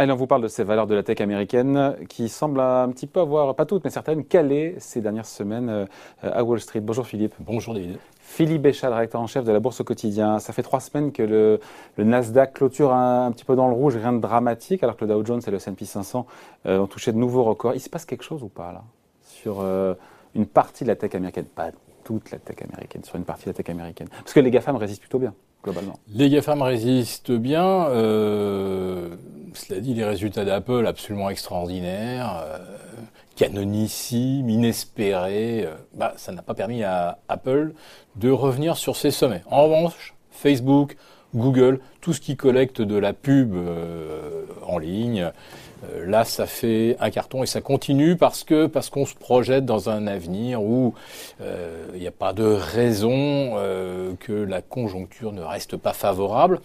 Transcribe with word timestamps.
Allez, 0.00 0.12
on 0.12 0.14
vous 0.14 0.28
parle 0.28 0.42
de 0.42 0.46
ces 0.46 0.62
valeurs 0.62 0.86
de 0.86 0.94
la 0.94 1.02
tech 1.02 1.20
américaine 1.20 1.96
qui 2.08 2.28
semblent 2.28 2.60
un 2.60 2.88
petit 2.90 3.08
peu 3.08 3.18
avoir, 3.18 3.56
pas 3.56 3.66
toutes, 3.66 3.82
mais 3.82 3.90
certaines, 3.90 4.24
calé 4.24 4.76
ces 4.78 5.00
dernières 5.00 5.26
semaines 5.26 5.68
euh, 5.68 5.86
à 6.22 6.44
Wall 6.44 6.60
Street? 6.60 6.78
Bonjour 6.78 7.04
Philippe. 7.04 7.34
Bonjour 7.40 7.74
David. 7.74 7.98
Philippe 8.20 8.62
Béchat, 8.62 8.90
directeur 8.90 9.20
en 9.20 9.26
chef 9.26 9.44
de 9.44 9.50
la 9.50 9.58
Bourse 9.58 9.80
au 9.80 9.84
quotidien. 9.84 10.38
Ça 10.38 10.52
fait 10.52 10.62
trois 10.62 10.78
semaines 10.78 11.10
que 11.10 11.24
le, 11.24 11.58
Nasdaq 11.98 12.52
clôture 12.52 12.92
un, 12.92 13.32
petit 13.32 13.44
peu 13.44 13.56
dans 13.56 13.66
le 13.66 13.74
rouge, 13.74 13.96
rien 13.96 14.12
de 14.12 14.20
dramatique, 14.20 14.84
alors 14.84 14.96
que 14.96 15.04
le 15.04 15.12
Dow 15.12 15.26
Jones 15.26 15.42
et 15.44 15.50
le 15.50 15.56
S&P 15.56 15.84
500 15.84 16.28
euh, 16.66 16.78
ont 16.78 16.86
touché 16.86 17.10
de 17.10 17.18
nouveaux 17.18 17.42
records. 17.42 17.74
Il 17.74 17.80
se 17.80 17.90
passe 17.90 18.04
quelque 18.04 18.22
chose 18.22 18.44
ou 18.44 18.48
pas 18.48 18.70
là? 18.70 18.84
Sur 19.22 19.62
euh, 19.62 19.94
une 20.36 20.46
partie 20.46 20.84
de 20.84 20.90
la 20.90 20.94
tech 20.94 21.12
américaine, 21.16 21.46
pas 21.46 21.72
toute 22.04 22.30
la 22.30 22.38
tech 22.38 22.62
américaine, 22.62 23.02
sur 23.02 23.16
une 23.16 23.24
partie 23.24 23.46
de 23.46 23.50
la 23.50 23.54
tech 23.54 23.68
américaine, 23.68 24.06
parce 24.12 24.32
que 24.32 24.38
les 24.38 24.52
GAFAM 24.52 24.76
résistent 24.76 25.00
plutôt 25.00 25.18
bien 25.18 25.34
globalement. 25.62 25.98
Les 26.08 26.30
GAFAM 26.30 26.62
résistent 26.62 27.32
bien. 27.32 27.86
Euh, 27.88 29.16
cela 29.54 29.80
dit, 29.80 29.94
les 29.94 30.04
résultats 30.04 30.44
d'Apple 30.44 30.86
absolument 30.86 31.30
extraordinaires, 31.30 32.42
euh, 32.44 32.58
canonissimes, 33.36 34.48
inespérés. 34.48 35.64
Euh, 35.64 35.74
bah, 35.94 36.14
ça 36.16 36.32
n'a 36.32 36.42
pas 36.42 36.54
permis 36.54 36.82
à 36.82 37.18
Apple 37.28 37.72
de 38.16 38.30
revenir 38.30 38.76
sur 38.76 38.96
ses 38.96 39.10
sommets. 39.10 39.42
En 39.50 39.64
revanche, 39.64 40.14
Facebook, 40.30 40.96
Google, 41.34 41.80
tout 42.00 42.12
ce 42.12 42.20
qui 42.20 42.36
collecte 42.36 42.80
de 42.80 42.96
la 42.96 43.12
pub 43.12 43.54
euh, 43.54 44.44
en 44.66 44.78
ligne, 44.78 45.30
euh, 45.84 46.06
là, 46.06 46.24
ça 46.24 46.46
fait 46.46 46.96
un 47.00 47.10
carton 47.10 47.42
et 47.42 47.46
ça 47.46 47.60
continue 47.60 48.16
parce 48.16 48.44
que 48.44 48.66
parce 48.66 48.88
qu'on 48.88 49.04
se 49.04 49.14
projette 49.14 49.64
dans 49.64 49.90
un 49.90 50.06
avenir 50.06 50.62
où 50.62 50.94
euh, 51.40 51.86
il 51.94 52.00
n'y 52.00 52.06
a 52.06 52.12
pas 52.12 52.32
de 52.32 52.44
raison 52.44 53.56
que 54.20 54.32
la 54.32 54.62
conjoncture 54.62 55.32
ne 55.32 55.42
reste 55.42 55.76
pas 55.76 55.92
favorable. 55.92 56.60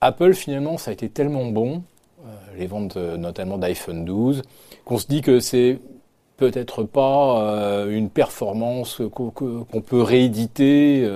Apple, 0.00 0.34
finalement, 0.34 0.78
ça 0.78 0.90
a 0.90 0.94
été 0.94 1.08
tellement 1.08 1.46
bon, 1.46 1.82
les 2.56 2.66
ventes 2.66 2.96
notamment 2.96 3.58
d'iPhone 3.58 4.04
12, 4.04 4.42
qu'on 4.84 4.98
se 4.98 5.06
dit 5.06 5.22
que 5.22 5.40
c'est 5.40 5.78
peut-être 6.36 6.82
pas 6.82 7.84
une 7.88 8.10
performance 8.10 9.00
qu'on 9.12 9.80
peut 9.80 10.02
rééditer. 10.02 11.08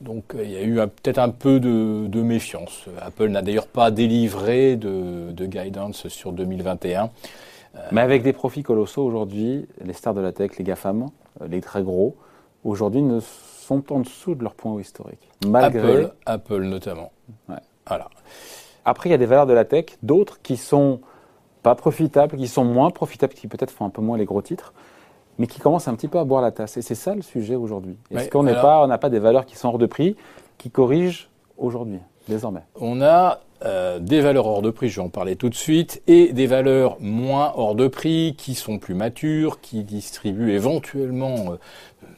Donc 0.00 0.34
euh, 0.34 0.44
il 0.44 0.50
y 0.50 0.56
a 0.56 0.62
eu 0.62 0.74
peut-être 0.76 1.18
un 1.18 1.30
peu 1.30 1.60
de, 1.60 2.22
méfiance. 2.22 2.84
Apple 3.00 3.28
n'a 3.28 3.42
d'ailleurs 3.42 3.66
pas 3.66 3.90
délivré 3.90 4.76
de, 4.76 5.46
guidance 5.46 6.08
sur 6.08 6.32
2021. 6.32 7.04
Euh, 7.74 7.78
Mais 7.92 8.00
avec 8.00 8.22
des 8.22 8.32
profits 8.32 8.62
colossaux 8.62 9.04
aujourd'hui, 9.04 9.66
les 9.82 9.92
stars 9.92 10.14
de 10.14 10.20
la 10.20 10.32
tech, 10.32 10.56
les 10.58 10.64
GAFAM, 10.64 11.06
euh, 11.40 11.48
les 11.48 11.60
très 11.60 11.82
gros, 11.82 12.16
aujourd'hui 12.64 13.02
ne 13.02 13.20
sont 13.20 13.92
en 13.92 14.00
dessous 14.00 14.34
de 14.34 14.42
leur 14.42 14.54
point 14.54 14.78
historique. 14.80 15.30
Malgré... 15.46 16.04
Apple, 16.04 16.12
Apple 16.26 16.62
notamment. 16.62 17.12
Voilà. 17.86 18.08
Après, 18.84 19.08
il 19.08 19.12
y 19.12 19.14
a 19.14 19.18
des 19.18 19.26
valeurs 19.26 19.46
de 19.46 19.52
la 19.52 19.64
tech, 19.64 19.86
d'autres 20.02 20.40
qui 20.42 20.56
sont 20.56 21.00
pas 21.62 21.74
profitables, 21.74 22.36
qui 22.36 22.46
sont 22.46 22.64
moins 22.64 22.90
profitables, 22.90 23.34
qui 23.34 23.48
peut-être 23.48 23.72
font 23.72 23.84
un 23.84 23.90
peu 23.90 24.00
moins 24.00 24.16
les 24.16 24.24
gros 24.24 24.42
titres 24.42 24.72
mais 25.38 25.46
qui 25.46 25.60
commence 25.60 25.88
un 25.88 25.94
petit 25.94 26.08
peu 26.08 26.18
à 26.18 26.24
boire 26.24 26.42
la 26.42 26.50
tasse. 26.50 26.76
Et 26.76 26.82
c'est 26.82 26.94
ça 26.94 27.14
le 27.14 27.22
sujet 27.22 27.56
aujourd'hui. 27.56 27.96
Est-ce 28.10 28.30
qu'on 28.30 28.44
pas, 28.44 28.86
n'a 28.86 28.98
pas 28.98 29.10
des 29.10 29.18
valeurs 29.18 29.46
qui 29.46 29.56
sont 29.56 29.68
hors 29.68 29.78
de 29.78 29.86
prix, 29.86 30.16
qui 30.58 30.70
corrigent 30.70 31.28
aujourd'hui, 31.58 32.00
désormais? 32.28 32.62
On 32.80 33.00
a 33.02 33.40
euh, 33.64 33.98
des 33.98 34.20
valeurs 34.20 34.46
hors 34.46 34.62
de 34.62 34.70
prix, 34.70 34.88
je 34.88 35.00
vais 35.00 35.06
en 35.06 35.08
parler 35.08 35.36
tout 35.36 35.48
de 35.48 35.54
suite, 35.54 36.02
et 36.06 36.32
des 36.32 36.46
valeurs 36.46 36.96
moins 37.00 37.52
hors 37.56 37.74
de 37.74 37.88
prix, 37.88 38.34
qui 38.36 38.54
sont 38.54 38.78
plus 38.78 38.94
matures, 38.94 39.60
qui 39.60 39.82
distribuent 39.84 40.52
éventuellement 40.52 41.52
euh, 41.52 41.56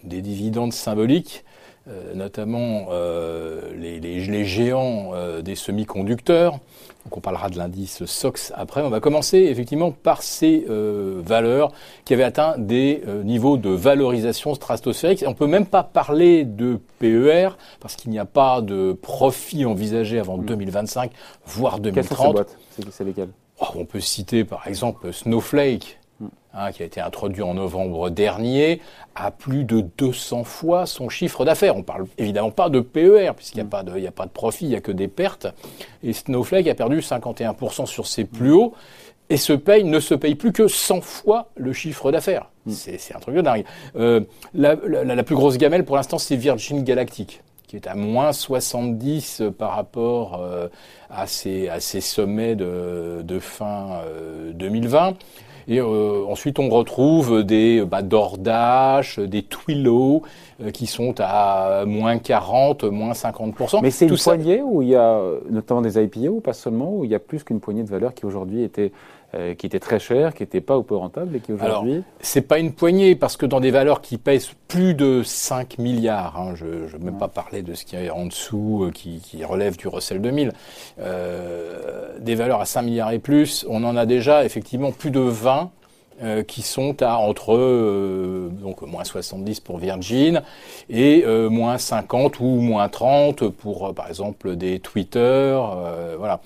des 0.04 0.20
dividendes 0.20 0.72
symboliques. 0.72 1.44
Euh, 1.90 2.12
notamment 2.14 2.88
euh, 2.90 3.72
les, 3.74 3.98
les, 3.98 4.20
les, 4.20 4.44
géants 4.44 5.12
euh, 5.14 5.40
des 5.40 5.54
semi-conducteurs. 5.54 6.58
Donc 7.04 7.16
on 7.16 7.20
parlera 7.20 7.48
de 7.48 7.56
l'indice 7.56 8.04
SOX 8.04 8.52
après. 8.54 8.82
On 8.82 8.90
va 8.90 9.00
commencer 9.00 9.38
effectivement 9.38 9.90
par 9.90 10.20
ces 10.22 10.66
valeurs 10.68 11.72
qui 12.04 12.12
avaient 12.12 12.24
atteint 12.24 12.56
des 12.58 13.02
niveaux 13.24 13.56
de 13.56 13.70
valorisation 13.70 14.54
stratosphérique. 14.54 15.24
On 15.26 15.32
peut 15.32 15.46
même 15.46 15.64
pas 15.64 15.82
parler 15.82 16.44
de 16.44 16.78
PER 16.98 17.50
parce 17.80 17.96
qu'il 17.96 18.10
n'y 18.10 18.18
a 18.18 18.26
pas 18.26 18.60
de 18.60 18.92
profit 18.92 19.64
envisagé 19.64 20.18
avant 20.18 20.36
2025, 20.36 21.10
hmm. 21.10 21.14
voire 21.46 21.78
2030. 21.78 22.58
C'est 22.90 23.04
lesquelles? 23.04 23.30
Oh, 23.60 23.66
On 23.76 23.86
peut 23.86 24.00
citer 24.00 24.44
par 24.44 24.66
exemple 24.66 25.10
Snowflake 25.14 25.98
Hein, 26.54 26.72
qui 26.72 26.82
a 26.82 26.86
été 26.86 27.00
introduit 27.00 27.42
en 27.42 27.54
novembre 27.54 28.10
dernier, 28.10 28.80
à 29.14 29.30
plus 29.30 29.62
de 29.62 29.84
200 29.98 30.42
fois 30.42 30.86
son 30.86 31.08
chiffre 31.08 31.44
d'affaires. 31.44 31.76
On 31.76 31.84
parle 31.84 32.06
évidemment 32.16 32.50
pas 32.50 32.68
de 32.68 32.80
PER, 32.80 33.32
puisqu'il 33.36 33.58
n'y 33.58 33.66
a, 33.68 33.70
pas 33.70 33.84
de, 33.84 34.04
a 34.04 34.10
pas 34.10 34.24
de 34.24 34.30
profit, 34.30 34.64
il 34.64 34.70
n'y 34.70 34.74
a 34.74 34.80
que 34.80 34.90
des 34.90 35.06
pertes. 35.06 35.46
Et 36.02 36.12
Snowflake 36.12 36.66
a 36.66 36.74
perdu 36.74 36.98
51% 36.98 37.86
sur 37.86 38.08
ses 38.08 38.24
plus 38.24 38.50
hauts 38.50 38.74
et 39.30 39.36
se 39.36 39.52
paye, 39.52 39.84
ne 39.84 40.00
se 40.00 40.14
paye 40.14 40.34
plus 40.34 40.52
que 40.52 40.66
100 40.66 41.02
fois 41.02 41.50
le 41.54 41.72
chiffre 41.72 42.10
d'affaires. 42.10 42.50
Mm. 42.66 42.72
C'est 42.72 43.14
un 43.14 43.20
truc 43.20 43.36
de 43.36 43.42
dingue. 43.42 43.64
Euh, 43.94 44.22
la, 44.54 44.74
plus 45.22 45.36
grosse 45.36 45.58
gamelle 45.58 45.84
pour 45.84 45.94
l'instant, 45.94 46.18
c'est 46.18 46.36
Virgin 46.36 46.82
Galactic 46.82 47.42
qui 47.68 47.76
est 47.76 47.86
à 47.86 47.94
moins 47.94 48.32
70 48.32 49.42
par 49.58 49.76
rapport 49.76 50.40
euh, 50.40 50.68
à, 51.10 51.26
ses, 51.26 51.68
à 51.68 51.80
ses 51.80 52.00
sommets 52.00 52.56
de, 52.56 53.20
de 53.22 53.38
fin 53.38 54.00
2020. 54.54 55.14
Et 55.68 55.80
euh, 55.80 56.24
ensuite, 56.26 56.58
on 56.58 56.70
retrouve 56.70 57.44
des 57.44 57.84
bah, 57.84 58.02
Dordache, 58.02 59.18
des 59.18 59.42
Twilio, 59.42 60.22
euh, 60.62 60.70
qui 60.70 60.86
sont 60.86 61.14
à 61.18 61.84
moins 61.86 62.18
40, 62.18 62.84
moins 62.84 63.12
50%. 63.12 63.80
Mais 63.82 63.90
c'est 63.90 64.06
une 64.06 64.16
poignée 64.16 64.62
où 64.62 64.80
il 64.80 64.88
y 64.88 64.96
a 64.96 65.20
notamment 65.50 65.82
des 65.82 66.02
IPO, 66.02 66.28
ou 66.28 66.40
pas 66.40 66.54
seulement, 66.54 66.92
où 66.94 67.04
il 67.04 67.10
y 67.10 67.14
a 67.14 67.18
plus 67.18 67.44
qu'une 67.44 67.60
poignée 67.60 67.82
de 67.82 67.88
valeurs 67.88 68.14
qui 68.14 68.24
aujourd'hui 68.24 68.62
étaient 68.62 68.92
euh, 69.34 69.54
qui 69.54 69.66
étaient 69.66 69.78
très 69.78 69.98
chères, 69.98 70.32
qui 70.32 70.42
n'étaient 70.42 70.60
pas 70.60 70.78
ou 70.78 70.82
peu 70.82 70.96
rentables 70.96 71.36
et 71.36 71.40
qui 71.40 71.52
aujourd'hui. 71.52 71.92
Alors, 71.92 72.04
c'est 72.20 72.42
pas 72.42 72.58
une 72.58 72.72
poignée 72.72 73.14
parce 73.14 73.36
que 73.36 73.44
dans 73.44 73.60
des 73.60 73.70
valeurs 73.70 74.00
qui 74.00 74.16
pèsent 74.16 74.52
plus 74.68 74.94
de 74.94 75.22
5 75.22 75.78
milliards, 75.78 76.38
hein, 76.38 76.54
je 76.54 76.64
ne 76.64 76.86
veux 76.86 76.98
même 76.98 77.18
pas 77.18 77.28
parler 77.28 77.62
de 77.62 77.74
ce 77.74 77.84
qui 77.84 77.96
est 77.96 78.08
en 78.08 78.26
dessous, 78.26 78.90
qui, 78.94 79.20
qui 79.20 79.44
relève 79.44 79.76
du 79.76 79.86
Russell 79.86 80.22
2000, 80.22 80.52
euh, 81.00 82.18
des 82.18 82.34
valeurs 82.34 82.60
à 82.60 82.64
5 82.64 82.82
milliards 82.82 83.12
et 83.12 83.18
plus, 83.18 83.66
on 83.68 83.84
en 83.84 83.96
a 83.96 84.06
déjà 84.06 84.44
effectivement 84.44 84.92
plus 84.92 85.10
de 85.10 85.20
20 85.20 85.70
euh, 86.20 86.42
qui 86.42 86.62
sont 86.62 87.00
à 87.00 87.16
entre 87.18 87.54
euh, 87.54 88.48
donc 88.50 88.82
moins 88.82 89.04
70 89.04 89.60
pour 89.60 89.78
Virgin 89.78 90.42
et 90.90 91.22
euh, 91.24 91.48
moins 91.48 91.78
50 91.78 92.40
ou 92.40 92.44
moins 92.44 92.88
30 92.88 93.48
pour 93.50 93.94
par 93.94 94.08
exemple 94.08 94.56
des 94.56 94.80
Twitter 94.80 95.56
voilà. 96.18 96.40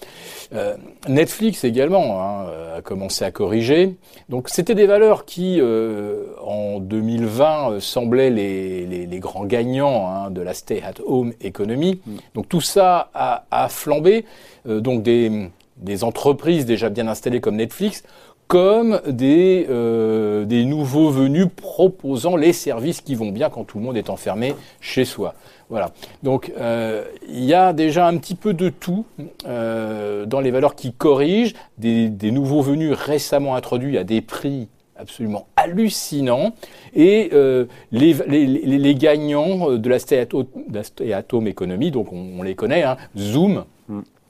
Netflix 1.09 1.65
également 1.65 2.21
hein, 2.21 2.47
a 2.77 2.83
commencé 2.83 3.25
à 3.25 3.31
corriger. 3.31 3.97
Donc 4.28 4.50
c'était 4.50 4.75
des 4.75 4.87
valeurs 4.87 5.25
qui 5.25 5.59
en 5.62 6.78
2020 6.78 7.81
semblaient 7.81 8.28
les, 8.28 8.84
les, 8.84 9.06
les 9.06 9.19
grands 9.21 9.47
gagnants 9.47 10.06
hein, 10.06 10.31
de 10.31 10.43
la 10.43 10.53
stay 10.53 10.83
at 10.83 11.00
home 11.06 11.33
economy 11.41 12.00
mm. 12.04 12.16
donc 12.34 12.49
tout 12.49 12.60
ça 12.60 13.10
a, 13.15 13.44
a 13.50 13.69
flambé. 13.71 14.27
Donc 14.66 15.03
des 15.03 15.49
des 15.78 16.04
entreprises 16.04 16.65
déjà 16.65 16.89
bien 16.89 17.09
installées 17.09 17.41
comme 17.41 17.56
Netflix 17.56 18.04
comme 18.53 19.01
des, 19.09 19.67
euh, 19.71 20.45
des 20.45 20.67
nouveaux 20.67 21.09
venus 21.09 21.47
proposant 21.57 22.37
les 22.37 22.53
services 22.53 23.01
qui 23.01 23.15
vont 23.15 23.31
bien 23.31 23.49
quand 23.49 23.65
tout 23.65 23.79
le 23.79 23.85
monde 23.85 23.97
est 23.97 24.11
enfermé 24.11 24.55
chez 24.83 25.07
soi. 25.07 25.33
Voilà. 25.71 25.93
Donc 26.23 26.53
euh, 26.59 27.03
il 27.31 27.45
y 27.45 27.55
a 27.55 27.73
déjà 27.73 28.07
un 28.07 28.19
petit 28.19 28.35
peu 28.35 28.53
de 28.53 28.69
tout 28.69 29.07
euh, 29.47 30.27
dans 30.27 30.41
les 30.41 30.51
valeurs 30.51 30.75
qui 30.75 30.93
corrigent, 30.93 31.55
des, 31.79 32.11
des 32.11 32.31
nouveaux 32.31 32.61
venus 32.61 32.93
récemment 32.93 33.55
introduits 33.55 33.97
à 33.97 34.05
des 34.05 34.21
prix 34.21 34.69
absolument 34.97 35.47
hallucinants 35.57 36.53
et 36.95 37.31
euh, 37.33 37.65
les, 37.91 38.15
les, 38.29 38.47
les, 38.47 38.95
gagnants 38.95 39.78
de 39.78 39.89
la 39.89 39.98
stay-at-home 39.98 41.47
economy, 41.47 41.91
donc 41.91 42.13
on, 42.13 42.39
on 42.39 42.43
les 42.43 42.55
connaît, 42.55 42.83
hein, 42.83 42.98
Zoom, 43.16 43.65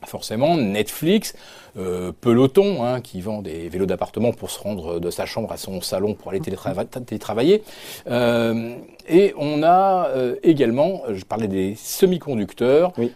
forcément 0.07 0.57
Netflix, 0.57 1.35
euh, 1.77 2.13
Peloton, 2.21 2.85
hein, 2.85 3.01
qui 3.01 3.21
vend 3.21 3.43
des 3.43 3.69
vélos 3.69 3.87
d'appartement 3.87 4.33
pour 4.33 4.51
se 4.51 4.61
rendre 4.61 5.01
de 5.01 5.11
sa 5.11 5.27
chambre 5.27 5.53
à 5.53 5.57
son 5.57 5.81
salon 5.81 6.15
pour 6.15 6.31
aller 6.31 6.41
télétravailler. 6.41 7.63
Euh, 8.09 8.75
et 9.09 9.35
on 9.37 9.63
a 9.63 10.09
euh, 10.09 10.37
également, 10.43 11.03
je 11.13 11.25
parlais 11.25 11.49
des 11.49 11.75
semi-conducteurs. 11.77 12.93
Oui. 12.99 13.13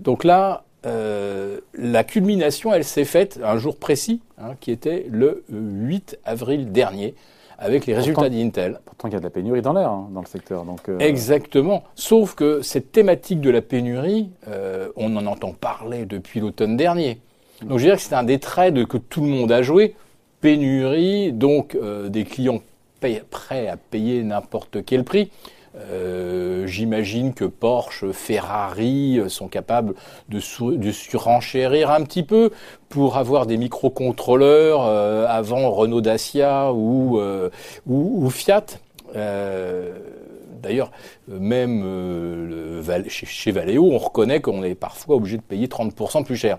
Donc 0.00 0.24
là, 0.24 0.64
la 0.84 2.02
culmination, 2.02 2.74
elle 2.74 2.84
s'est 2.84 3.04
faite 3.04 3.38
un 3.44 3.56
jour 3.56 3.76
précis, 3.76 4.20
hein, 4.38 4.54
qui 4.60 4.72
était 4.72 5.06
le 5.08 5.44
8 5.48 6.18
avril 6.24 6.72
dernier 6.72 7.14
avec 7.62 7.86
les 7.86 7.94
résultats 7.94 8.28
d'Intel. 8.28 8.80
Pourtant, 8.84 9.08
il 9.08 9.14
y 9.14 9.16
a 9.16 9.20
de 9.20 9.24
la 9.24 9.30
pénurie 9.30 9.62
dans 9.62 9.72
l'air, 9.72 9.88
hein, 9.88 10.08
dans 10.12 10.20
le 10.20 10.26
secteur. 10.26 10.64
Donc, 10.64 10.88
euh, 10.88 10.98
Exactement. 10.98 11.84
Sauf 11.94 12.34
que 12.34 12.60
cette 12.60 12.92
thématique 12.92 13.40
de 13.40 13.50
la 13.50 13.62
pénurie, 13.62 14.30
euh, 14.48 14.88
on 14.96 15.16
en 15.16 15.26
entend 15.26 15.52
parler 15.52 16.04
depuis 16.04 16.40
l'automne 16.40 16.76
dernier. 16.76 17.20
Donc, 17.62 17.78
je 17.78 17.84
dirais 17.84 17.96
que 17.96 18.02
c'est 18.02 18.14
un 18.14 18.24
des 18.24 18.40
traits 18.40 18.86
que 18.86 18.98
tout 18.98 19.22
le 19.22 19.28
monde 19.28 19.52
a 19.52 19.62
joué. 19.62 19.94
Pénurie, 20.40 21.32
donc 21.32 21.76
euh, 21.76 22.08
des 22.08 22.24
clients 22.24 22.60
prêts 23.30 23.68
à 23.68 23.76
payer 23.76 24.22
n'importe 24.22 24.84
quel 24.84 25.04
prix. 25.04 25.30
Euh, 25.74 26.66
j'imagine 26.66 27.32
que 27.32 27.44
Porsche, 27.44 28.12
Ferrari 28.12 29.20
sont 29.28 29.48
capables 29.48 29.94
de, 30.28 30.40
de 30.76 30.92
surenchérir 30.92 31.90
un 31.90 32.02
petit 32.02 32.22
peu 32.22 32.50
pour 32.88 33.16
avoir 33.16 33.46
des 33.46 33.56
microcontrôleurs 33.56 34.82
avant 34.82 35.70
Renault 35.70 36.02
Dacia 36.02 36.72
ou, 36.72 37.18
ou, 37.86 38.24
ou 38.26 38.30
Fiat. 38.30 38.66
D'ailleurs, 40.62 40.92
même 41.26 41.82
euh, 41.84 42.82
chez, 43.08 43.50
Valeo, 43.50 43.84
on 43.84 43.98
reconnaît 43.98 44.40
qu'on 44.40 44.62
est 44.62 44.76
parfois 44.76 45.16
obligé 45.16 45.36
de 45.36 45.42
payer 45.42 45.66
30% 45.66 46.24
plus 46.24 46.36
cher. 46.36 46.58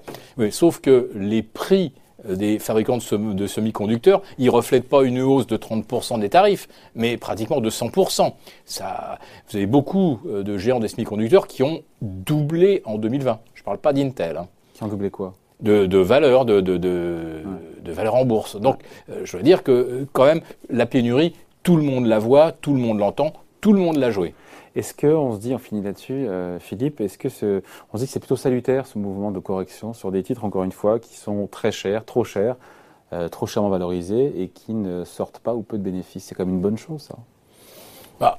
sauf 0.51 0.79
que 0.81 1.09
les 1.15 1.41
prix 1.41 1.93
euh, 1.95 2.02
des 2.27 2.59
fabricants 2.59 2.97
de, 2.97 3.47
semi-conducteurs, 3.47 4.21
ils 4.37 4.49
reflètent 4.49 4.87
pas 4.87 5.03
une 5.03 5.21
hausse 5.21 5.47
de 5.47 5.57
30% 5.57 6.19
des 6.19 6.29
tarifs, 6.29 6.67
mais 6.95 7.17
pratiquement 7.17 7.59
de 7.59 7.69
100%. 7.69 8.33
Ça, 8.65 9.19
vous 9.49 9.57
avez 9.57 9.65
beaucoup 9.65 10.19
euh, 10.27 10.43
de 10.43 10.57
géants 10.57 10.79
des 10.79 10.87
semi-conducteurs 10.87 11.47
qui 11.47 11.63
ont 11.63 11.81
doublé 12.01 12.81
en 12.85 12.97
2020. 12.97 13.39
Je 13.53 13.61
ne 13.61 13.65
parle 13.65 13.77
pas 13.79 13.93
d'Intel. 13.93 14.37
Hein. 14.37 14.47
Qui 14.73 14.83
ont 14.83 14.87
doublé 14.87 15.09
quoi? 15.09 15.33
De, 15.61 15.85
de, 15.85 15.97
valeur, 15.97 16.45
de, 16.45 16.61
de, 16.61 16.77
de, 16.77 17.91
valeur 17.91 18.15
en 18.15 18.25
bourse. 18.25 18.59
Donc, 18.59 18.79
je 19.23 19.37
veux 19.37 19.43
dire 19.43 19.63
que 19.63 20.05
quand 20.11 20.25
même, 20.25 20.41
la 20.69 20.85
pénurie, 20.85 21.33
tout 21.61 21.77
le 21.77 21.83
monde 21.83 22.05
la 22.05 22.19
voit, 22.19 22.51
tout 22.51 22.73
le 22.73 22.79
monde 22.79 22.99
l'entend, 22.99 23.31
tout 23.61 23.71
le 23.71 23.79
monde 23.79 23.95
l'a 23.95 24.11
joué. 24.11 24.33
Est-ce 24.75 24.93
qu'on 24.93 25.33
se 25.33 25.39
dit, 25.39 25.53
on 25.53 25.59
finit 25.59 25.81
là-dessus, 25.81 26.27
euh, 26.27 26.59
Philippe, 26.59 26.99
est-ce 26.99 27.17
que 27.17 27.29
ce, 27.29 27.61
on 27.91 27.97
se 27.97 28.01
dit 28.03 28.07
que 28.07 28.13
c'est 28.13 28.19
plutôt 28.19 28.35
salutaire 28.35 28.87
ce 28.87 28.97
mouvement 28.97 29.31
de 29.31 29.39
correction 29.39 29.93
sur 29.93 30.11
des 30.11 30.23
titres, 30.23 30.45
encore 30.45 30.63
une 30.63 30.71
fois, 30.71 30.99
qui 30.99 31.15
sont 31.15 31.47
très 31.47 31.71
chers, 31.71 32.05
trop 32.05 32.23
chers, 32.23 32.55
euh, 33.13 33.29
trop 33.29 33.45
chèrement 33.45 33.69
valorisés 33.69 34.41
et 34.41 34.47
qui 34.47 34.73
ne 34.73 35.03
sortent 35.03 35.39
pas 35.39 35.53
ou 35.53 35.61
peu 35.61 35.77
de 35.77 35.83
bénéfices? 35.83 36.23
C'est 36.25 36.35
comme 36.35 36.49
une 36.49 36.61
bonne 36.61 36.77
chose, 36.77 37.03
ça. 37.03 37.15
Bah, 38.19 38.37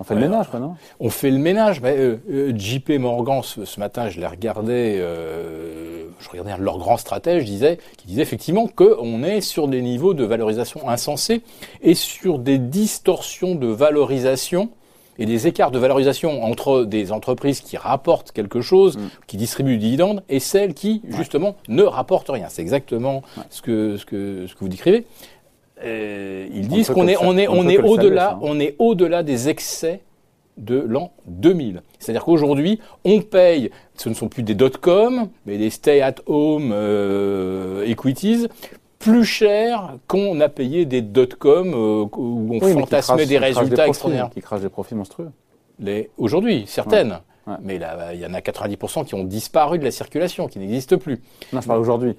on 0.00 0.04
fait 0.04 0.14
le 0.14 0.20
ménage, 0.22 0.48
quoi, 0.48 0.58
non? 0.58 0.74
On 0.98 1.08
fait 1.08 1.30
le 1.30 1.38
ménage. 1.38 1.80
Mais, 1.80 1.96
euh, 1.96 2.52
JP 2.56 2.98
Morgan, 2.98 3.42
ce, 3.42 3.78
matin, 3.78 4.08
je 4.08 4.18
les 4.18 4.26
regardais, 4.26 4.96
euh, 4.98 6.06
je 6.18 6.28
regardais 6.28 6.56
leur 6.58 6.78
grand 6.78 6.96
stratège, 6.96 7.44
disait, 7.44 7.78
qui 7.96 8.08
disait 8.08 8.22
effectivement 8.22 8.66
qu'on 8.66 9.22
est 9.22 9.40
sur 9.40 9.68
des 9.68 9.82
niveaux 9.82 10.14
de 10.14 10.24
valorisation 10.24 10.88
insensés 10.88 11.42
et 11.82 11.94
sur 11.94 12.38
des 12.38 12.58
distorsions 12.58 13.54
de 13.54 13.68
valorisation 13.68 14.70
et 15.18 15.26
des 15.26 15.46
écarts 15.46 15.70
de 15.70 15.78
valorisation 15.78 16.42
entre 16.44 16.84
des 16.84 17.12
entreprises 17.12 17.60
qui 17.60 17.76
rapportent 17.76 18.32
quelque 18.32 18.60
chose, 18.60 18.96
mm. 18.96 19.00
qui 19.26 19.36
distribuent 19.36 19.72
du 19.72 19.78
dividende, 19.78 20.22
et 20.28 20.40
celles 20.40 20.74
qui, 20.74 21.02
justement, 21.08 21.56
ne 21.68 21.82
rapportent 21.82 22.30
rien. 22.30 22.46
C'est 22.48 22.62
exactement 22.62 23.22
ce, 23.50 23.62
que, 23.62 23.96
ce, 23.96 24.04
que, 24.04 24.46
ce 24.46 24.54
que 24.54 24.60
vous 24.60 24.68
décrivez. 24.68 25.06
Euh, 25.84 26.46
ils 26.52 26.68
disent 26.68 26.88
qu'on 26.90 27.08
est, 27.08 27.16
on 27.20 27.36
est, 27.36 27.48
on, 27.48 27.68
est 27.68 27.78
au-delà, 27.78 28.32
hein. 28.32 28.38
on 28.42 28.60
est 28.60 28.76
au-delà 28.78 29.22
des 29.22 29.48
excès 29.48 30.00
de 30.56 30.78
l'an 30.78 31.12
2000. 31.26 31.82
C'est-à-dire 31.98 32.24
qu'aujourd'hui, 32.24 32.80
on 33.04 33.20
paye, 33.20 33.70
ce 33.96 34.08
ne 34.08 34.14
sont 34.14 34.28
plus 34.28 34.42
des 34.42 34.54
dot-com, 34.54 35.28
mais 35.46 35.58
des 35.58 35.70
stay-at-home 35.70 36.70
euh, 36.72 37.84
equities, 37.86 38.48
plus 39.04 39.24
cher 39.24 39.98
qu'on 40.08 40.40
a 40.40 40.48
payé 40.48 40.86
des 40.86 41.02
dot-com 41.02 41.74
euh, 41.74 42.06
où 42.16 42.48
on 42.54 42.60
fantasmait 42.60 43.26
des 43.26 43.38
résultats 43.38 43.86
extraordinaires. 43.86 44.30
Qui 44.30 44.40
crachent 44.40 44.62
des 44.62 44.68
profits 44.68 44.94
monstrueux. 44.94 45.30
Aujourd'hui, 46.16 46.64
certaines. 46.66 47.20
Mais 47.60 47.78
là, 47.78 48.14
il 48.14 48.20
y 48.20 48.26
en 48.26 48.32
a 48.32 48.40
90% 48.40 49.04
qui 49.04 49.14
ont 49.14 49.24
disparu 49.24 49.78
de 49.78 49.84
la 49.84 49.90
circulation, 49.90 50.48
qui 50.48 50.58
n'existent 50.58 50.96
plus. 50.96 51.20
Non, 51.52 51.60
je 51.60 51.66
parle 51.66 51.80
aujourd'hui 51.80 52.16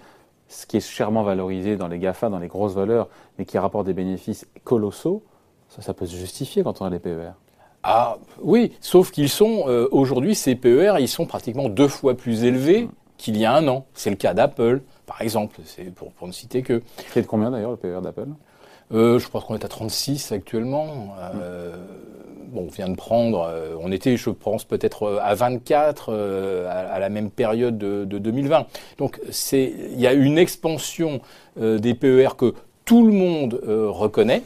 ce 0.48 0.68
qui 0.68 0.78
est 0.78 0.88
chèrement 0.88 1.24
valorisé 1.24 1.76
dans 1.76 1.88
les 1.88 1.98
GAFA, 1.98 2.30
dans 2.30 2.38
les 2.38 2.48
grosses 2.48 2.76
valeurs, 2.76 3.08
mais 3.40 3.46
qui 3.46 3.58
rapporte 3.58 3.88
des 3.88 3.94
bénéfices 3.94 4.46
colossaux, 4.64 5.24
ça, 5.70 5.82
ça 5.82 5.96
peut 5.96 6.06
se 6.06 6.16
justifier 6.16 6.62
quand 6.62 6.82
on 6.82 6.86
a 6.86 6.92
les 6.92 7.00
PER. 7.00 7.32
Ah 7.82 8.18
oui, 8.42 8.74
sauf 8.80 9.10
qu'ils 9.10 9.30
sont 9.30 9.64
euh, 9.68 9.88
aujourd'hui 9.92 10.36
ces 10.36 10.56
PER, 10.56 10.98
ils 11.00 11.08
sont 11.08 11.26
pratiquement 11.26 11.68
deux 11.68 11.88
fois 11.88 12.16
plus 12.16 12.44
élevés 12.44 12.88
qu'il 13.18 13.38
y 13.38 13.46
a 13.46 13.54
un 13.56 13.68
an. 13.68 13.86
C'est 13.96 14.12
le 14.12 14.16
cas 14.16 14.36
d'Apple, 14.36 14.82
par 15.06 15.22
exemple. 15.22 15.60
C'est 15.66 15.94
pour, 15.94 16.12
pour 16.12 16.28
ne 16.28 16.34
citer 16.34 16.62
que. 16.62 16.82
C'est 17.14 17.22
de 17.22 17.28
combien 17.28 17.52
d'ailleurs 17.52 17.72
le 17.72 17.78
PER 17.78 18.00
d'Apple 18.02 18.28
euh, 18.94 19.20
Je 19.20 19.28
pense 19.30 19.44
qu'on 19.46 19.56
est 19.56 19.66
à 19.66 19.70
36 19.70 20.32
actuellement. 20.32 21.16
Euh, 21.42 21.76
on 22.56 22.68
vient 22.68 22.88
de 22.88 22.96
prendre, 22.96 23.48
euh, 23.50 23.76
on 23.82 23.92
était, 23.92 24.18
je 24.18 24.30
pense, 24.30 24.64
peut-être 24.64 25.20
à 25.22 25.36
24 25.36 26.08
euh, 26.10 26.68
à, 26.70 27.00
la 27.00 27.10
même 27.10 27.30
période 27.30 27.78
de, 27.78 28.06
2020. 28.06 28.66
Donc, 28.98 29.20
c'est, 29.30 29.74
il 29.92 30.00
y 30.00 30.08
a 30.08 30.14
une 30.14 30.38
expansion 30.38 31.20
des 31.60 31.94
PER 31.94 32.30
que 32.38 32.54
tout 32.86 33.06
le 33.06 33.14
monde 33.14 33.62
reconnaît. 33.66 34.44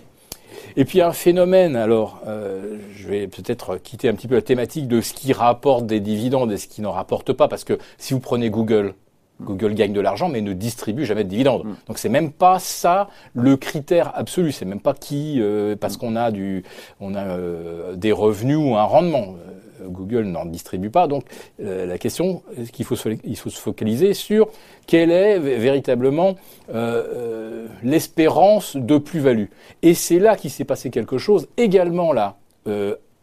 Et 0.75 0.85
puis 0.85 1.01
un 1.01 1.11
phénomène, 1.11 1.75
alors 1.75 2.21
je 2.25 3.07
vais 3.07 3.27
peut-être 3.27 3.77
quitter 3.77 4.09
un 4.09 4.13
petit 4.13 4.27
peu 4.27 4.35
la 4.35 4.41
thématique 4.41 4.87
de 4.87 5.01
ce 5.01 5.13
qui 5.13 5.33
rapporte 5.33 5.85
des 5.85 5.99
dividendes 5.99 6.51
et 6.51 6.57
ce 6.57 6.67
qui 6.67 6.81
n'en 6.81 6.91
rapporte 6.91 7.33
pas, 7.33 7.47
parce 7.47 7.63
que 7.63 7.77
si 7.97 8.13
vous 8.13 8.19
prenez 8.19 8.49
Google, 8.49 8.93
Google 9.41 9.73
gagne 9.73 9.93
de 9.93 10.01
l'argent, 10.01 10.29
mais 10.29 10.41
ne 10.41 10.53
distribue 10.53 11.05
jamais 11.05 11.23
de 11.23 11.29
dividendes. 11.29 11.65
Mm. 11.65 11.75
Donc 11.87 11.97
c'est 11.97 12.09
même 12.09 12.31
pas 12.31 12.59
ça 12.59 13.09
le 13.33 13.57
critère 13.57 14.11
absolu. 14.15 14.51
C'est 14.51 14.65
même 14.65 14.81
pas 14.81 14.93
qui, 14.93 15.37
euh, 15.39 15.75
parce 15.75 15.97
qu'on 15.97 16.15
a 16.15 16.31
du, 16.31 16.63
on 16.99 17.15
a 17.15 17.23
euh, 17.23 17.95
des 17.95 18.11
revenus 18.11 18.57
ou 18.57 18.75
un 18.75 18.83
rendement. 18.83 19.35
Euh, 19.47 19.87
Google 19.87 20.23
n'en 20.23 20.45
distribue 20.45 20.89
pas. 20.89 21.07
Donc 21.07 21.23
la 21.57 21.97
question 21.97 22.43
qu'il 22.73 22.83
faut, 22.83 22.97
se, 22.97 23.07
il 23.23 23.37
faut 23.37 23.49
se 23.49 23.57
focaliser 23.57 24.13
sur 24.13 24.49
quelle 24.87 25.09
est 25.09 25.39
véritablement 25.39 26.35
l'espérance 27.81 28.75
de 28.75 28.97
plus-value. 28.97 29.45
Et 29.81 29.93
c'est 29.93 30.19
là 30.19 30.35
qu'il 30.35 30.51
s'est 30.51 30.65
passé 30.65 30.89
quelque 30.89 31.17
chose 31.17 31.47
également 31.55 32.11
là 32.11 32.35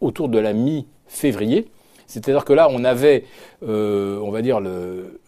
autour 0.01 0.31
de 0.31 0.39
la 0.39 0.55
mi-février. 0.55 1.69
C'est-à-dire 2.07 2.47
que 2.47 2.55
là, 2.55 2.69
on 2.71 2.85
avait, 2.85 3.25
on 3.61 4.31
va 4.31 4.41
dire, 4.41 4.59
le, 4.59 5.21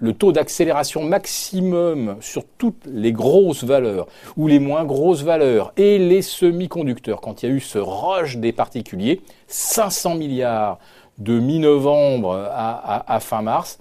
le 0.00 0.14
taux 0.14 0.32
d'accélération 0.32 1.04
maximum 1.04 2.16
sur 2.20 2.44
toutes 2.58 2.84
les 2.86 3.12
grosses 3.12 3.64
valeurs 3.64 4.06
ou 4.36 4.48
les 4.48 4.58
moins 4.58 4.84
grosses 4.84 5.22
valeurs 5.22 5.72
et 5.76 5.98
les 5.98 6.22
semi-conducteurs, 6.22 7.20
quand 7.20 7.42
il 7.42 7.48
y 7.48 7.52
a 7.52 7.54
eu 7.54 7.60
ce 7.60 7.78
rush 7.78 8.38
des 8.38 8.52
particuliers, 8.52 9.20
500 9.46 10.16
milliards 10.16 10.78
de 11.18 11.38
mi-novembre 11.38 12.48
à, 12.50 13.20
fin 13.20 13.42
mars, 13.42 13.78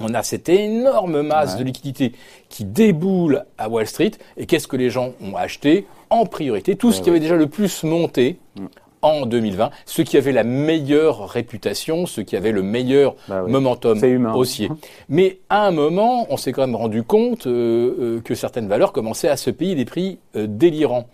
on 0.00 0.14
a 0.14 0.22
cette 0.22 0.48
énorme 0.48 1.20
masse 1.20 1.58
de 1.58 1.64
liquidités 1.64 2.12
qui 2.48 2.64
déboule 2.64 3.44
à 3.58 3.68
Wall 3.68 3.86
Street. 3.86 4.12
Et 4.38 4.46
qu'est-ce 4.46 4.66
que 4.66 4.76
les 4.76 4.88
gens 4.88 5.12
ont 5.20 5.36
acheté 5.36 5.86
en 6.08 6.24
priorité? 6.24 6.74
Tout 6.76 6.90
ce 6.90 7.02
qui 7.02 7.10
avait 7.10 7.20
déjà 7.20 7.36
le 7.36 7.48
plus 7.48 7.84
monté 7.84 8.38
mm 8.56 8.66
en 9.02 9.26
2020, 9.26 9.70
ceux 9.86 10.04
qui 10.04 10.16
avaient 10.16 10.32
la 10.32 10.44
meilleure 10.44 11.28
réputation, 11.28 12.06
ceux 12.06 12.22
qui 12.22 12.36
avaient 12.36 12.52
le 12.52 12.62
meilleur 12.62 13.14
bah 13.28 13.44
momentum 13.46 13.98
haussier. 14.34 14.68
Mais 15.08 15.38
à 15.48 15.66
un 15.66 15.70
moment, 15.70 16.26
on 16.30 16.36
s'est 16.36 16.52
quand 16.52 16.62
même 16.62 16.76
rendu 16.76 17.02
compte 17.02 17.46
euh, 17.46 17.96
euh, 17.98 18.20
que 18.20 18.34
certaines 18.34 18.68
valeurs 18.68 18.92
commençaient 18.92 19.28
à 19.28 19.36
se 19.36 19.50
payer 19.50 19.74
des 19.74 19.84
prix 19.84 20.18
euh, 20.36 20.46
délirants. 20.48 21.08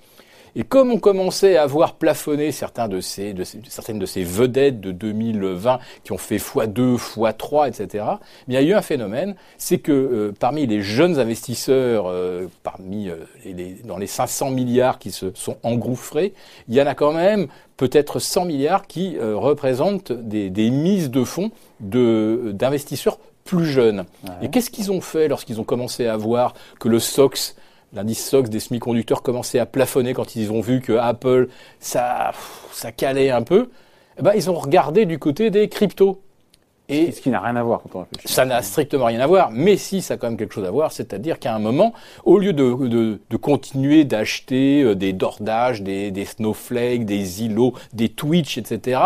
Et 0.59 0.65
comme 0.65 0.91
on 0.91 0.99
commençait 0.99 1.59
à 1.59 1.67
voir 1.67 1.97
plafonner 1.97 2.51
certains 2.51 2.89
de 2.89 3.01
ces, 3.01 3.35
de 3.35 3.45
certaines 3.45 3.99
de 3.99 4.07
ces 4.07 4.25
vedettes 4.25 4.81
de 4.81 4.91
2020 4.91 5.79
qui 6.03 6.13
ont 6.13 6.19
fait 6.19 6.39
x2, 6.39 6.97
x3, 6.97 7.69
etc., 7.69 8.05
il 8.49 8.55
y 8.55 8.57
a 8.57 8.63
eu 8.63 8.73
un 8.73 8.81
phénomène, 8.81 9.35
c'est 9.59 9.77
que 9.77 9.93
euh, 9.93 10.33
parmi 10.41 10.67
les 10.67 10.81
jeunes 10.81 11.19
investisseurs, 11.19 12.07
euh, 12.07 12.47
parmi 12.63 13.11
euh, 13.11 13.17
les, 13.45 13.77
dans 13.85 13.99
les 13.99 14.07
500 14.07 14.51
milliards 14.51 14.99
qui 14.99 15.11
se 15.11 15.31
sont 15.35 15.59
engouffrés, 15.63 16.33
il 16.69 16.75
y 16.75 16.81
en 16.81 16.87
a 16.87 16.95
quand 16.95 17.13
même 17.13 17.49
peut-être 17.77 18.19
100 18.19 18.47
milliards 18.47 18.87
qui 18.87 19.19
représentent 19.21 20.11
des, 20.11 20.49
des, 20.49 20.71
mises 20.71 21.11
de 21.11 21.25
fonds 21.25 21.51
d'investisseurs 21.81 23.19
plus 23.45 23.67
jeunes. 23.67 24.07
Et 24.41 24.49
qu'est-ce 24.49 24.71
qu'ils 24.71 24.91
ont 24.91 25.03
fait 25.03 25.29
lorsqu'ils 25.29 25.61
ont 25.61 25.65
commencé 25.65 26.07
à 26.07 26.17
voir 26.17 26.55
que 26.81 26.89
le 26.89 26.99
SOX 26.99 27.55
L'indice 27.97 28.29
SOX 28.29 28.51
des 28.51 28.61
semi-conducteurs 28.61 29.23
commençait 29.23 29.59
à 29.59 29.65
plafonner 29.65 30.13
quand 30.13 30.37
ils 30.37 30.53
ont 30.53 30.61
vu 30.61 30.83
que 30.83 30.93
Apple, 30.93 31.49
ça, 31.81 32.33
ça 32.71 32.93
calait 32.93 33.31
un 33.31 33.41
peu. 33.41 33.71
Eh 34.19 34.23
ben, 34.23 34.33
ils 34.35 34.51
ont 34.51 34.55
regardé 34.55 35.07
du 35.07 35.19
côté 35.19 35.49
des 35.49 35.71
cryptos. 35.71 36.21
Et 36.91 37.11
ce 37.11 37.23
qui 37.23 37.31
n'a 37.31 37.41
rien 37.41 37.57
à 37.57 37.63
voir 37.63 37.81
quand 37.83 37.99
on 37.99 38.01
réfléchit. 38.01 38.29
Ça 38.29 38.45
n'a 38.45 38.61
strictement 38.61 39.07
rien 39.07 39.21
à 39.21 39.27
voir, 39.27 39.51
mais 39.51 39.79
si 39.79 40.03
ça 40.03 40.15
a 40.15 40.17
quand 40.19 40.29
même 40.29 40.37
quelque 40.37 40.53
chose 40.53 40.67
à 40.67 40.71
voir, 40.71 40.93
c'est-à-dire 40.93 41.39
qu'à 41.39 41.55
un 41.55 41.59
moment, 41.59 41.95
au 42.27 42.39
lieu 42.39 42.53
de, 42.53 42.87
de, 42.87 43.19
de 43.31 43.37
continuer 43.39 44.05
d'acheter 44.05 44.83
euh, 44.83 44.95
des 44.95 45.15
Dordages, 45.15 45.81
des, 45.81 46.11
des 46.11 46.27
Snowflake, 46.27 47.07
des 47.07 47.45
îlots, 47.45 47.73
des 47.95 48.11
Twitch, 48.11 48.59
etc., 48.59 49.01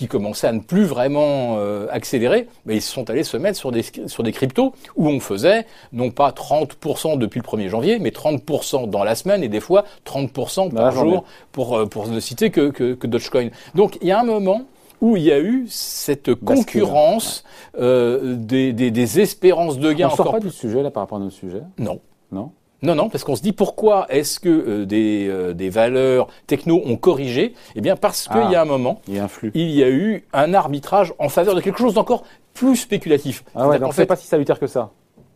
qui 0.00 0.08
commençaient 0.08 0.46
à 0.46 0.52
ne 0.52 0.60
plus 0.60 0.84
vraiment 0.84 1.58
euh, 1.58 1.86
accélérer, 1.90 2.48
mais 2.64 2.76
ils 2.76 2.80
se 2.80 2.90
sont 2.90 3.10
allés 3.10 3.22
se 3.22 3.36
mettre 3.36 3.58
sur 3.58 3.70
des, 3.70 3.84
sur 4.06 4.22
des 4.22 4.32
cryptos 4.32 4.72
où 4.96 5.08
on 5.08 5.20
faisait 5.20 5.66
non 5.92 6.10
pas 6.10 6.30
30% 6.30 7.18
depuis 7.18 7.38
le 7.38 7.44
1er 7.44 7.68
janvier, 7.68 7.98
mais 7.98 8.08
30% 8.08 8.88
dans 8.88 9.04
la 9.04 9.14
semaine 9.14 9.44
et 9.44 9.50
des 9.50 9.60
fois 9.60 9.84
30% 10.06 10.72
par 10.72 10.92
jour 10.92 11.24
pour, 11.52 11.76
euh, 11.76 11.84
pour 11.84 12.08
ne 12.08 12.18
citer 12.18 12.48
que, 12.48 12.70
que, 12.70 12.94
que 12.94 13.06
Dogecoin. 13.06 13.50
Donc 13.74 13.98
il 14.00 14.08
y 14.08 14.10
a 14.10 14.18
un 14.18 14.24
moment 14.24 14.62
où 15.02 15.18
il 15.18 15.22
y 15.22 15.32
a 15.32 15.38
eu 15.38 15.66
cette 15.68 16.34
concurrence 16.34 17.44
euh, 17.78 18.36
des, 18.36 18.72
des, 18.72 18.90
des, 18.90 19.20
espérances 19.20 19.78
de 19.78 19.92
gains. 19.92 20.08
On 20.08 20.12
ne 20.12 20.16
sort 20.16 20.30
pas 20.30 20.40
du 20.40 20.50
sujet 20.50 20.82
là 20.82 20.90
par 20.90 21.02
rapport 21.02 21.18
à 21.18 21.20
nos 21.20 21.28
sujets 21.28 21.62
Non. 21.76 22.00
Non? 22.32 22.52
Non, 22.82 22.94
non, 22.94 23.08
parce 23.10 23.24
qu'on 23.24 23.36
se 23.36 23.42
dit 23.42 23.52
pourquoi 23.52 24.06
est-ce 24.08 24.40
que 24.40 24.48
euh, 24.48 24.86
des, 24.86 25.26
euh, 25.28 25.52
des 25.52 25.68
valeurs 25.68 26.28
techno 26.46 26.80
ont 26.84 26.96
corrigé? 26.96 27.54
Eh 27.76 27.80
bien 27.80 27.94
parce 27.96 28.26
qu'il 28.28 28.40
Ah. 28.42 28.50
y 28.50 28.56
a 28.56 28.62
un 28.62 28.64
moment, 28.64 29.00
Il 29.06 29.14
y 29.14 29.18
a 29.18 29.24
un 29.24 29.28
flux. 29.28 29.50
il 29.54 29.70
y 29.70 29.82
a 29.82 29.90
eu 29.90 30.24
un 30.32 30.54
arbitrage 30.54 31.12
en 31.18 31.28
faveur 31.28 31.54
de 31.54 31.60
quelque 31.60 31.78
chose 31.78 31.94
d'encore 31.94 32.22
plus 32.54 32.76
spéculatif. 32.76 33.44
Ah 33.54 33.68
ouais, 33.68 33.78
donc 33.78 33.92
c'est 33.94 34.06
pas 34.06 34.16
si 34.16 34.26
salutaire 34.26 34.58
que 34.58 34.66
ça, 34.66 34.90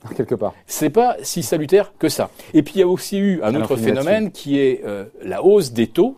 quelque 0.17 0.35
part. 0.35 0.55
c'est 0.67 0.91
pas 0.91 1.17
si 1.23 1.43
salutaire 1.43 1.93
que 1.99 2.09
ça. 2.09 2.31
Et 2.55 2.63
puis 2.63 2.75
il 2.77 2.81
y 2.81 2.83
a 2.83 2.89
aussi 2.89 3.19
eu 3.19 3.43
un 3.43 3.55
Alors, 3.55 3.63
autre 3.71 3.77
phénomène 3.77 4.31
qui 4.33 4.59
est 4.59 4.83
euh, 4.87 5.05
la 5.23 5.43
hausse 5.45 5.73
des 5.73 5.87
taux. 5.87 6.17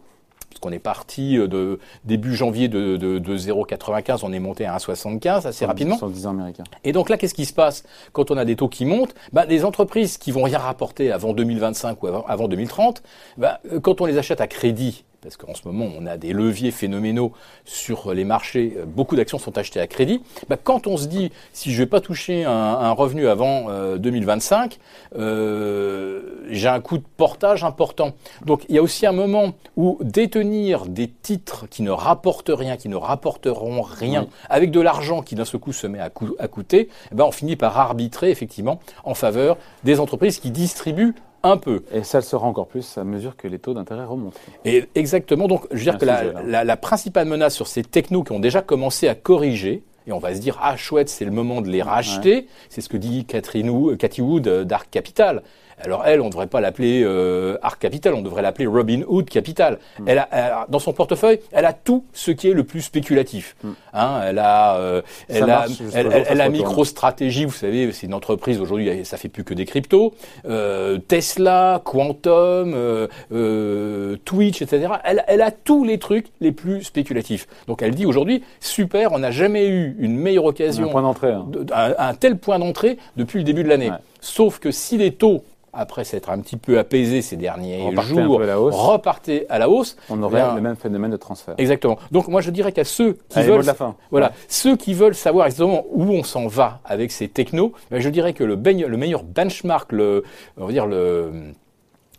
Qu'on 0.66 0.72
est 0.72 0.80
parti 0.80 1.38
euh, 1.38 1.46
de 1.46 1.78
début 2.04 2.34
janvier 2.34 2.66
de, 2.66 2.96
de, 2.96 3.20
de 3.20 3.38
0,95, 3.38 4.22
on 4.24 4.32
est 4.32 4.40
monté 4.40 4.66
à 4.66 4.76
1,75 4.78 5.46
assez 5.46 5.64
rapidement. 5.64 5.96
Sur 5.96 6.08
le 6.08 6.12
10 6.12 6.26
ans 6.26 6.30
américain. 6.30 6.64
Et 6.82 6.90
donc 6.90 7.08
là, 7.08 7.16
qu'est-ce 7.16 7.34
qui 7.34 7.44
se 7.44 7.52
passe 7.52 7.84
quand 8.12 8.32
on 8.32 8.36
a 8.36 8.44
des 8.44 8.56
taux 8.56 8.66
qui 8.68 8.84
montent? 8.84 9.14
Bah, 9.32 9.44
Les 9.46 9.64
entreprises 9.64 10.18
qui 10.18 10.32
vont 10.32 10.42
rien 10.42 10.58
rapporter 10.58 11.12
avant 11.12 11.34
2025 11.34 12.02
ou 12.02 12.08
avant, 12.08 12.24
avant 12.26 12.48
2030, 12.48 13.00
bah, 13.38 13.60
euh, 13.70 13.78
quand 13.78 14.00
on 14.00 14.06
les 14.06 14.18
achète 14.18 14.40
à 14.40 14.48
crédit, 14.48 15.04
parce 15.26 15.36
qu'en 15.36 15.54
ce 15.54 15.66
moment 15.66 15.90
on 15.98 16.06
a 16.06 16.16
des 16.16 16.32
leviers 16.32 16.70
phénoménaux 16.70 17.32
sur 17.64 18.14
les 18.14 18.24
marchés, 18.24 18.74
euh, 18.76 18.84
beaucoup 18.86 19.16
d'actions 19.16 19.38
sont 19.40 19.58
achetées 19.58 19.80
à 19.80 19.88
crédit, 19.88 20.22
bah, 20.48 20.56
quand 20.56 20.86
on 20.86 20.96
se 20.96 21.06
dit 21.08 21.32
si 21.52 21.72
je 21.72 21.78
vais 21.82 21.86
pas 21.86 22.00
toucher 22.00 22.44
un, 22.44 22.52
un 22.52 22.92
revenu 22.92 23.26
avant 23.26 23.66
euh, 23.68 23.98
2025, 23.98 24.78
euh, 25.18 26.44
j'ai 26.48 26.68
un 26.68 26.78
coût 26.80 26.98
de 26.98 27.04
portage 27.16 27.64
important. 27.64 28.12
Donc 28.44 28.64
il 28.68 28.76
y 28.76 28.78
a 28.78 28.82
aussi 28.82 29.04
un 29.04 29.10
moment 29.12 29.54
où 29.76 29.98
détenir 30.00 30.86
des 30.86 31.08
titres 31.08 31.66
qui 31.68 31.82
ne 31.82 31.90
rapportent 31.90 32.52
rien, 32.54 32.76
qui 32.76 32.88
ne 32.88 32.94
rapporteront 32.96 33.82
rien, 33.82 34.22
Oui. 34.22 34.28
avec 34.48 34.70
de 34.70 34.80
l'argent 34.80 35.22
qui 35.22 35.34
d'un 35.34 35.44
seul 35.44 35.58
coup 35.58 35.72
se 35.72 35.88
met 35.88 35.98
à 35.98 36.08
coûter, 36.48 36.88
eh 37.10 37.14
ben 37.16 37.24
on 37.24 37.32
finit 37.32 37.56
par 37.56 37.76
arbitrer 37.78 38.30
effectivement 38.30 38.78
en 39.02 39.14
faveur 39.14 39.56
des 39.82 39.98
entreprises 39.98 40.38
qui 40.38 40.52
distribuent 40.52 41.14
un 41.46 41.56
peu. 41.56 41.82
Et 41.92 42.02
ça 42.04 42.18
le 42.18 42.24
sera 42.24 42.46
encore 42.46 42.66
plus 42.66 42.96
à 42.98 43.04
mesure 43.04 43.36
que 43.36 43.48
les 43.48 43.58
taux 43.58 43.74
d'intérêt 43.74 44.04
remontent. 44.04 44.36
Et 44.64 44.84
exactement, 44.94 45.48
donc 45.48 45.66
je 45.70 45.76
veux 45.78 45.82
dire 45.84 45.98
que 45.98 46.04
la, 46.04 46.22
Joël. 46.32 46.44
la- 46.46 46.64
la 46.64 46.76
principale 46.76 47.26
menace 47.26 47.54
sur 47.54 47.66
ces 47.66 47.82
technos 47.82 48.22
qui 48.24 48.32
ont 48.32 48.40
déjà 48.40 48.62
commencé 48.62 49.08
à 49.08 49.14
corriger, 49.14 49.82
et 50.08 50.12
on 50.12 50.18
va 50.18 50.34
se 50.34 50.40
dire, 50.40 50.58
ah 50.62 50.76
chouette, 50.76 51.08
c'est 51.08 51.24
le 51.24 51.30
moment 51.32 51.60
de 51.62 51.68
les 51.68 51.82
racheter, 51.82 52.46
c'est 52.68 52.80
ce 52.80 52.88
que 52.88 52.96
dit 52.96 53.24
Catherine 53.24 53.68
Woo- 53.70 53.96
Cathy 53.96 54.22
Wood 54.22 54.46
euh, 54.46 54.64
d'Arc 54.64 54.88
Capital. 54.90 55.42
Alors 55.82 56.04
elle, 56.06 56.20
on 56.20 56.26
ne 56.26 56.30
devrait 56.30 56.46
pas 56.46 56.60
l'appeler 56.60 57.02
euh, 57.04 57.58
Arc 57.62 57.80
Capital, 57.80 58.14
on 58.14 58.22
devrait 58.22 58.42
l'appeler 58.42 58.66
Robin 58.66 59.02
Hood 59.06 59.28
Capital. 59.28 59.78
Hmm. 59.98 60.04
Elle, 60.08 60.18
a, 60.18 60.28
elle 60.32 60.38
a- 60.44 60.66
dans 60.68 60.78
son 60.78 60.92
portefeuille, 60.92 61.40
elle 61.52 61.64
a 61.66 61.72
tout 61.74 62.04
ce 62.12 62.30
qui 62.30 62.48
est 62.48 62.54
le 62.54 62.64
plus 62.64 62.80
spéculatif. 62.80 63.56
Hein, 63.92 64.20
elle 64.24 64.38
a, 64.38 64.76
euh, 64.76 65.00
Hmm. 65.02 65.04
Elle 65.28 65.42
a, 65.44 65.46
marche 65.46 65.70
elle, 65.94 66.24
elle- 66.28 66.40
a. 66.40 66.48
MicroStratégie, 66.48 67.44
vous 67.44 67.52
savez, 67.52 67.92
c'est 67.92 68.06
une 68.06 68.14
entreprise 68.14 68.60
aujourd'hui, 68.60 69.04
ça 69.04 69.16
fait 69.16 69.28
plus 69.28 69.44
que 69.44 69.52
des 69.54 69.64
cryptos. 69.66 70.14
Euh, 70.48 70.98
Tesla, 70.98 71.80
Quantum, 71.84 72.72
euh, 72.74 73.06
euh, 73.32 74.16
Twitch, 74.24 74.62
etc. 74.62 74.88
Elle, 75.04 75.24
elle 75.26 75.42
a 75.42 75.50
tous 75.50 75.84
les 75.84 75.98
trucs 75.98 76.26
les 76.40 76.52
plus 76.52 76.82
spéculatifs. 76.84 77.46
Donc 77.68 77.82
elle 77.82 77.94
dit 77.94 78.06
aujourd'hui, 78.06 78.42
super, 78.60 79.12
on 79.12 79.18
n'a 79.18 79.30
jamais 79.30 79.66
eu 79.68 79.94
une 79.98 80.16
meilleure 80.16 80.44
Un 80.44 80.48
occasion, 80.48 80.88
point 80.88 81.02
d'entrée. 81.02 81.32
hein. 81.32 81.46
de- 81.48 81.66
un, 81.72 81.94
un 81.98 82.14
tel 82.14 82.36
point 82.38 82.58
d'entrée 82.58 82.98
depuis 83.16 83.38
le 83.38 83.44
début 83.44 83.62
de 83.64 83.68
l'année. 83.68 83.90
Ouais. 83.90 83.96
Sauf 84.20 84.58
que 84.58 84.70
si 84.70 84.96
les 84.96 85.12
taux, 85.12 85.44
après 85.76 86.04
s'être 86.04 86.30
un 86.30 86.40
petit 86.40 86.56
peu 86.56 86.78
apaisés 86.78 87.22
ces 87.22 87.36
derniers 87.36 87.92
jours, 88.02 88.38
peu 88.38 88.44
à 88.44 88.46
la 88.46 88.60
hausse. 88.60 88.74
repartaient 88.74 89.46
à 89.48 89.58
la 89.58 89.68
hausse, 89.68 89.96
On 90.10 90.22
aurait 90.22 90.36
bien, 90.36 90.54
le 90.54 90.60
même 90.60 90.76
phénomène 90.76 91.10
de 91.10 91.16
transfert. 91.16 91.54
Exactement. 91.58 91.98
Donc 92.10 92.28
moi 92.28 92.40
je 92.40 92.50
dirais 92.50 92.72
qu'à 92.72 92.84
ceux 92.84 93.14
qui 93.28 93.38
Allez, 93.38 93.48
veulent 93.48 93.62
de 93.62 93.66
la 93.66 93.74
fin. 93.74 93.94
voilà, 94.10 94.28
Ouais. 94.28 94.32
ceux 94.48 94.76
qui 94.76 94.94
veulent 94.94 95.14
savoir 95.14 95.46
exactement 95.46 95.84
où 95.92 96.04
on 96.12 96.22
s'en 96.22 96.46
va 96.46 96.80
avec 96.84 97.12
ces 97.12 97.28
technos, 97.28 97.72
ben, 97.90 98.00
je 98.00 98.08
dirais 98.08 98.32
que 98.32 98.44
le, 98.44 98.56
baigne- 98.56 98.86
le 98.86 98.96
meilleur 98.96 99.22
benchmark, 99.22 99.92
le, 99.92 100.24
on 100.56 100.66
va 100.66 100.72
dire 100.72 100.86
le, 100.86 101.30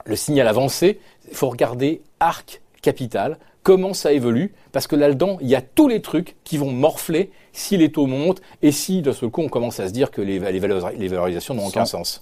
le 0.05 0.15
signal 0.15 0.47
avancé, 0.47 0.99
il 1.29 1.35
faut 1.35 1.49
regarder 1.49 2.01
Arc 2.19 2.61
Capital, 2.81 3.37
comment 3.63 3.93
ça 3.93 4.13
évolue, 4.13 4.53
parce 4.71 4.87
que 4.87 4.95
là-dedans, 4.95 5.37
il 5.41 5.47
y 5.47 5.55
a 5.55 5.61
tous 5.61 5.89
les 5.89 6.01
trucs 6.01 6.37
qui 6.45 6.57
vont 6.57 6.71
morfler 6.71 7.31
si 7.51 7.75
les 7.75 7.91
taux 7.91 8.05
montent 8.05 8.41
et 8.61 8.71
si 8.71 9.01
d'un 9.01 9.11
seul 9.11 9.29
coup 9.29 9.41
on 9.41 9.49
commence 9.49 9.79
à 9.81 9.87
se 9.89 9.93
dire 9.93 10.09
que 10.11 10.21
les, 10.21 10.39
les, 10.39 10.59
valori- 10.61 10.95
les 10.97 11.07
valorisations 11.09 11.53
n'ont 11.53 11.67
aucun 11.67 11.83
sens. 11.85 12.21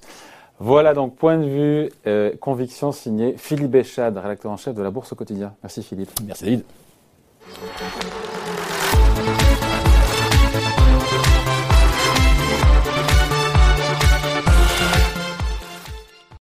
Voilà 0.59 0.93
donc 0.93 1.15
point 1.15 1.37
de 1.37 1.45
vue, 1.45 1.89
euh, 2.07 2.31
conviction 2.39 2.91
signé 2.91 3.35
Philippe 3.37 3.71
Béchade, 3.71 4.17
rédacteur 4.17 4.51
en 4.51 4.57
chef 4.57 4.73
de 4.73 4.81
la 4.81 4.89
Bourse 4.89 5.11
au 5.11 5.15
quotidien. 5.15 5.53
Merci 5.61 5.83
Philippe. 5.83 6.11
Merci 6.25 6.43
David. 6.43 6.63